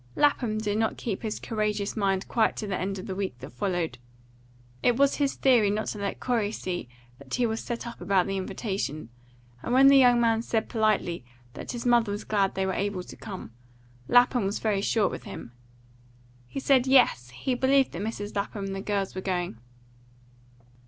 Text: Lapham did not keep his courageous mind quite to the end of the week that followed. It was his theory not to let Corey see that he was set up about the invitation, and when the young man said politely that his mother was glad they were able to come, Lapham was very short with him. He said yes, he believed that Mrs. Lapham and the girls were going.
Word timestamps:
Lapham 0.15 0.57
did 0.57 0.79
not 0.79 0.97
keep 0.97 1.21
his 1.21 1.39
courageous 1.39 1.95
mind 1.95 2.27
quite 2.27 2.55
to 2.57 2.65
the 2.65 2.75
end 2.75 2.97
of 2.97 3.05
the 3.05 3.13
week 3.13 3.37
that 3.37 3.53
followed. 3.53 3.99
It 4.81 4.95
was 4.97 5.17
his 5.17 5.35
theory 5.35 5.69
not 5.69 5.85
to 5.89 5.99
let 5.99 6.19
Corey 6.19 6.51
see 6.51 6.89
that 7.19 7.35
he 7.35 7.45
was 7.45 7.59
set 7.63 7.85
up 7.85 8.01
about 8.01 8.25
the 8.25 8.35
invitation, 8.35 9.09
and 9.61 9.73
when 9.75 9.89
the 9.89 9.99
young 9.99 10.19
man 10.19 10.41
said 10.41 10.69
politely 10.69 11.23
that 11.53 11.73
his 11.73 11.85
mother 11.85 12.11
was 12.11 12.23
glad 12.23 12.55
they 12.55 12.65
were 12.65 12.73
able 12.73 13.03
to 13.03 13.15
come, 13.15 13.51
Lapham 14.07 14.43
was 14.45 14.57
very 14.57 14.81
short 14.81 15.11
with 15.11 15.25
him. 15.25 15.51
He 16.47 16.59
said 16.59 16.87
yes, 16.87 17.29
he 17.29 17.53
believed 17.53 17.91
that 17.91 18.01
Mrs. 18.01 18.35
Lapham 18.35 18.65
and 18.65 18.75
the 18.75 18.81
girls 18.81 19.13
were 19.13 19.21
going. 19.21 19.59